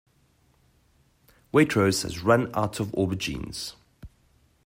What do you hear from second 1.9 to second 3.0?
has run out of